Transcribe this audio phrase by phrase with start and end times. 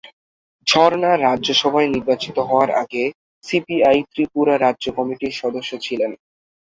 [0.67, 3.03] ঝর্ণা রাজ্যসভায় নির্বাচিত হওয়ার আগে
[3.43, 6.11] সিপিআই ত্রিপুরা রাজ্য কমিটির সদস্য ছিলেন।